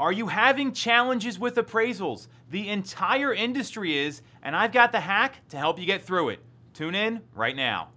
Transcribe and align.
Are 0.00 0.12
you 0.12 0.28
having 0.28 0.72
challenges 0.74 1.40
with 1.40 1.56
appraisals? 1.56 2.28
The 2.48 2.68
entire 2.68 3.34
industry 3.34 3.98
is, 3.98 4.22
and 4.44 4.54
I've 4.54 4.70
got 4.70 4.92
the 4.92 5.00
hack 5.00 5.40
to 5.48 5.56
help 5.56 5.80
you 5.80 5.86
get 5.86 6.04
through 6.04 6.28
it. 6.28 6.38
Tune 6.72 6.94
in 6.94 7.22
right 7.34 7.56
now. 7.56 7.88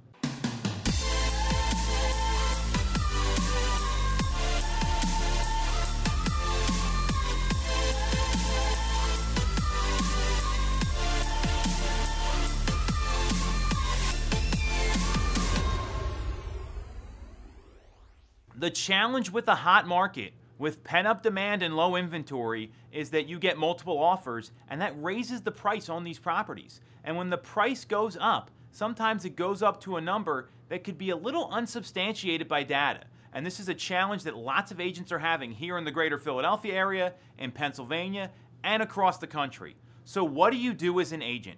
The 18.56 18.72
challenge 18.72 19.30
with 19.30 19.48
a 19.48 19.56
hot 19.56 19.88
market, 19.88 20.34
with 20.62 20.84
pent 20.84 21.08
up 21.08 21.24
demand 21.24 21.64
and 21.64 21.76
low 21.76 21.96
inventory, 21.96 22.72
is 22.92 23.10
that 23.10 23.28
you 23.28 23.40
get 23.40 23.58
multiple 23.58 23.98
offers 23.98 24.52
and 24.70 24.80
that 24.80 24.94
raises 25.02 25.42
the 25.42 25.52
price 25.52 25.90
on 25.90 26.04
these 26.04 26.20
properties. 26.20 26.82
And 27.04 27.18
when 27.18 27.32
the 27.32 27.38
price 27.38 27.84
goes 27.84 28.16
up, 28.22 28.52
sometimes 28.72 29.26
it 29.26 29.36
goes 29.36 29.64
up 29.64 29.82
to 29.82 29.98
a 29.98 30.02
number 30.02 30.50
that 30.70 30.84
could 30.84 31.00
be 31.00 31.10
a 31.10 31.16
little 31.16 31.50
unsubstantiated 31.52 32.48
by 32.48 32.62
data. 32.62 33.06
And 33.34 33.44
this 33.44 33.60
is 33.60 33.70
a 33.70 33.74
challenge 33.74 34.22
that 34.24 34.38
lots 34.38 34.72
of 34.72 34.80
agents 34.80 35.12
are 35.12 35.18
having 35.18 35.52
here 35.52 35.80
in 35.80 35.84
the 35.84 35.90
greater 35.90 36.20
Philadelphia 36.20 36.76
area, 36.76 37.14
in 37.40 37.50
Pennsylvania, 37.50 38.30
and 38.64 38.84
across 38.84 39.18
the 39.18 39.26
country. 39.26 39.76
So, 40.06 40.24
what 40.24 40.52
do 40.52 40.58
you 40.58 40.76
do 40.76 41.00
as 41.00 41.12
an 41.12 41.24
agent 41.24 41.58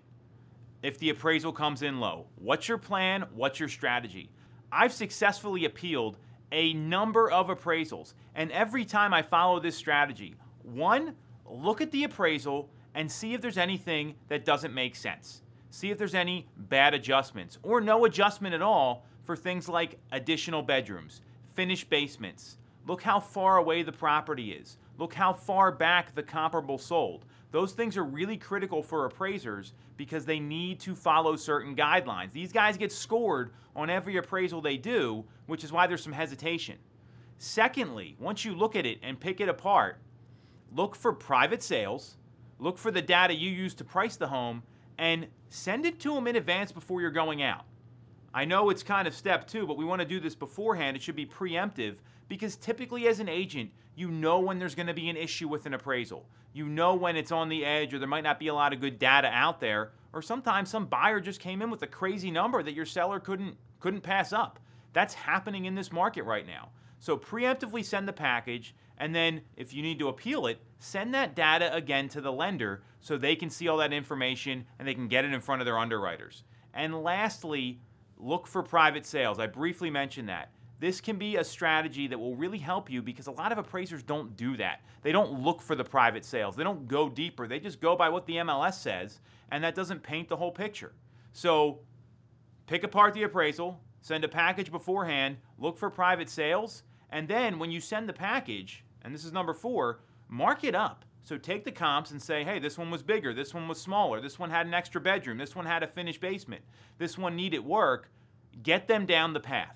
if 0.82 0.98
the 0.98 1.10
appraisal 1.10 1.52
comes 1.52 1.82
in 1.82 2.00
low? 2.00 2.28
What's 2.36 2.70
your 2.70 2.78
plan? 2.78 3.26
What's 3.34 3.60
your 3.60 3.70
strategy? 3.70 4.30
I've 4.72 4.94
successfully 4.94 5.66
appealed 5.66 6.18
a 6.54 6.74
number 6.74 7.30
of 7.30 7.48
appraisals. 7.48 8.14
And 8.36 8.52
every 8.52 8.86
time 8.86 9.14
I 9.14 9.24
follow 9.24 9.60
this 9.60 9.76
strategy, 9.76 10.36
one, 10.62 11.16
look 11.46 11.82
at 11.82 11.92
the 11.92 12.06
appraisal 12.06 12.70
and 12.96 13.12
see 13.12 13.34
if 13.34 13.42
there's 13.42 13.58
anything 13.58 14.16
that 14.30 14.46
doesn't 14.46 14.74
make 14.74 14.96
sense. 14.96 15.42
See 15.72 15.90
if 15.90 15.98
there's 15.98 16.16
any 16.16 16.48
bad 16.56 16.94
adjustments 16.94 17.58
or 17.64 17.82
no 17.82 18.06
adjustment 18.06 18.54
at 18.54 18.62
all 18.62 19.06
for 19.24 19.36
things 19.36 19.68
like 19.68 19.98
additional 20.12 20.62
bedrooms, 20.62 21.22
finished 21.56 21.90
basements. 21.90 22.58
Look 22.86 23.02
how 23.02 23.20
far 23.20 23.58
away 23.58 23.84
the 23.84 23.92
property 23.92 24.52
is. 24.52 24.78
Look 24.98 25.14
how 25.14 25.34
far 25.34 25.72
back 25.72 26.14
the 26.14 26.24
comparable 26.24 26.78
sold. 26.78 27.26
Those 27.52 27.74
things 27.74 27.98
are 27.98 28.04
really 28.04 28.38
critical 28.38 28.84
for 28.84 29.06
appraisers 29.06 29.74
because 29.96 30.26
they 30.26 30.40
need 30.40 30.80
to 30.82 30.96
follow 30.96 31.36
certain 31.36 31.76
guidelines. 31.76 32.32
These 32.32 32.52
guys 32.52 32.78
get 32.78 32.92
scored 32.92 33.54
on 33.76 33.90
every 33.90 34.18
appraisal 34.18 34.62
they 34.62 34.78
do, 34.78 35.24
which 35.46 35.64
is 35.64 35.72
why 35.72 35.88
there's 35.88 36.04
some 36.04 36.14
hesitation. 36.14 36.78
Secondly, 37.38 38.16
once 38.20 38.44
you 38.44 38.56
look 38.56 38.76
at 38.76 38.86
it 38.86 39.00
and 39.04 39.20
pick 39.20 39.40
it 39.40 39.50
apart, 39.50 40.00
look 40.72 40.96
for 40.96 41.14
private 41.14 41.62
sales, 41.62 42.18
look 42.60 42.78
for 42.78 42.92
the 42.92 43.02
data 43.02 43.34
you 43.34 43.50
use 43.50 43.74
to 43.76 43.84
price 43.84 44.16
the 44.16 44.28
home, 44.28 44.64
and 44.98 45.28
send 45.50 45.86
it 45.86 46.00
to 46.00 46.14
them 46.14 46.28
in 46.28 46.36
advance 46.36 46.72
before 46.72 47.02
you're 47.02 47.12
going 47.12 47.42
out. 47.42 47.66
I 48.34 48.46
know 48.46 48.70
it's 48.70 48.84
kind 48.84 49.08
of 49.08 49.14
step 49.14 49.48
two, 49.48 49.68
but 49.68 49.78
we 49.78 49.86
want 49.86 50.02
to 50.02 50.08
do 50.08 50.20
this 50.20 50.36
beforehand. 50.36 50.98
It 50.98 51.04
should 51.04 51.16
be 51.16 51.26
preemptive 51.26 51.98
because 52.28 52.56
typically, 52.56 53.08
as 53.08 53.20
an 53.20 53.30
agent, 53.30 53.72
you 53.96 54.10
know 54.10 54.40
when 54.40 54.58
there's 54.58 54.76
going 54.76 54.88
to 54.88 54.94
be 54.94 55.10
an 55.10 55.18
issue 55.18 55.48
with 55.48 55.66
an 55.66 55.74
appraisal. 55.74 56.26
You 56.52 56.68
know 56.68 56.96
when 56.96 57.16
it's 57.16 57.32
on 57.32 57.50
the 57.50 57.64
edge 57.64 57.94
or 57.94 58.00
there 58.00 58.08
might 58.08 58.24
not 58.24 58.40
be 58.40 58.48
a 58.48 58.54
lot 58.54 58.74
of 58.74 58.82
good 58.82 58.98
data 58.98 59.28
out 59.28 59.60
there, 59.60 59.92
or 60.14 60.22
sometimes 60.22 60.70
some 60.70 60.88
buyer 60.88 61.20
just 61.20 61.40
came 61.40 61.62
in 61.62 61.70
with 61.70 61.84
a 61.84 61.88
crazy 61.88 62.32
number 62.32 62.64
that 62.64 62.74
your 62.74 62.86
seller 62.86 63.20
couldn't 63.20 63.58
couldn't 63.80 64.02
pass 64.02 64.34
up. 64.34 64.60
That's 64.94 65.14
happening 65.14 65.66
in 65.66 65.76
this 65.76 65.92
market 65.92 66.24
right 66.24 66.46
now. 66.46 66.70
So 67.00 67.18
preemptively 67.18 67.84
send 67.84 68.08
the 68.08 68.14
package 68.14 68.74
and 68.98 69.14
then 69.14 69.42
if 69.58 69.74
you 69.74 69.82
need 69.82 70.00
to 70.00 70.08
appeal 70.08 70.48
it, 70.48 70.60
send 70.80 71.14
that 71.14 71.36
data 71.36 71.74
again 71.74 72.08
to 72.10 72.22
the 72.22 72.32
lender 72.32 72.84
so 73.02 73.18
they 73.18 73.36
can 73.36 73.50
see 73.50 73.68
all 73.68 73.78
that 73.78 73.92
information 73.92 74.66
and 74.78 74.88
they 74.88 74.94
can 74.94 75.08
get 75.08 75.26
it 75.26 75.34
in 75.34 75.42
front 75.42 75.62
of 75.62 75.66
their 75.66 75.78
underwriters. 75.78 76.44
And 76.74 77.04
lastly, 77.04 77.80
look 78.24 78.48
for 78.48 78.64
private 78.64 79.06
sales. 79.06 79.40
I 79.40 79.48
briefly 79.48 79.90
mentioned 79.90 80.30
that. 80.30 80.52
This 80.80 81.00
can 81.00 81.18
be 81.18 81.38
a 81.38 81.44
strategy 81.44 82.08
that 82.08 82.20
will 82.20 82.36
really 82.36 82.58
help 82.58 82.90
you 82.90 83.02
because 83.02 83.28
a 83.28 83.32
lot 83.32 83.52
of 83.52 83.58
appraisers 83.58 84.04
don't 84.04 84.36
do 84.36 84.58
that. 84.58 84.82
They 85.02 85.12
don't 85.12 85.42
look 85.42 85.62
for 85.62 85.76
the 85.76 85.84
private 85.84 86.26
sales. 86.26 86.56
They 86.56 86.64
don't 86.64 86.88
go 86.88 87.08
deeper. 87.08 87.48
They 87.48 87.60
just 87.60 87.80
go 87.80 87.96
by 87.96 88.10
what 88.10 88.26
the 88.26 88.36
MLS 88.38 88.76
says, 88.76 89.20
and 89.52 89.64
that 89.64 89.76
doesn't 89.76 90.04
paint 90.04 90.28
the 90.28 90.36
whole 90.36 90.52
picture. 90.52 90.94
So 91.32 91.80
pick 92.68 92.84
apart 92.84 93.14
the 93.14 93.24
appraisal, 93.24 93.80
send 94.02 94.24
a 94.24 94.30
package 94.30 94.72
beforehand, 94.72 95.38
look 95.58 95.78
for 95.78 95.90
private 95.90 96.30
sales, 96.30 96.84
and 97.10 97.28
then 97.28 97.60
when 97.60 97.72
you 97.72 97.80
send 97.80 98.10
the 98.10 98.14
package, 98.14 98.84
and 99.04 99.14
this 99.14 99.24
is 99.24 99.32
number 99.32 99.54
four, 99.54 100.00
mark 100.28 100.64
it 100.64 100.76
up. 100.76 101.06
So 101.24 101.38
take 101.38 101.64
the 101.64 101.72
comps 101.72 102.12
and 102.12 102.22
say, 102.22 102.44
hey, 102.44 102.60
this 102.60 102.78
one 102.78 102.92
was 102.92 103.02
bigger, 103.02 103.34
this 103.34 103.54
one 103.54 103.70
was 103.70 103.80
smaller, 103.80 104.20
this 104.20 104.38
one 104.38 104.50
had 104.50 104.68
an 104.68 104.74
extra 104.74 105.00
bedroom, 105.00 105.38
this 105.38 105.56
one 105.56 105.66
had 105.66 105.82
a 105.82 105.88
finished 105.88 106.20
basement, 106.20 106.64
this 106.98 107.18
one 107.18 107.36
needed 107.36 107.60
work. 107.60 108.12
Get 108.62 108.88
them 108.88 109.06
down 109.06 109.34
the 109.34 109.40
path. 109.40 109.76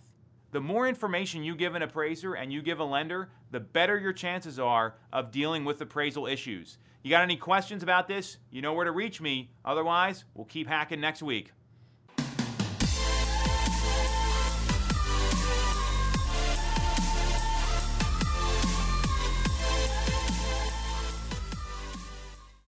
The 0.52 0.62
more 0.62 0.88
information 0.88 1.44
you 1.44 1.56
give 1.56 1.74
an 1.74 1.82
appraiser 1.82 2.34
and 2.34 2.54
you 2.54 2.62
give 2.62 2.80
a 2.80 2.84
lender, 2.84 3.30
the 3.52 3.60
better 3.60 3.98
your 3.98 4.14
chances 4.14 4.60
are 4.60 4.96
of 5.12 5.32
dealing 5.32 5.66
with 5.66 5.82
appraisal 5.82 6.28
issues. 6.28 6.78
You 7.02 7.10
got 7.10 7.24
any 7.24 7.38
questions 7.38 7.82
about 7.82 8.08
this? 8.08 8.38
You 8.52 8.62
know 8.62 8.74
where 8.74 8.86
to 8.86 8.92
reach 8.92 9.22
me. 9.22 9.52
Otherwise, 9.64 10.26
we'll 10.34 10.46
keep 10.46 10.68
hacking 10.68 11.00
next 11.00 11.24
week. 11.24 11.54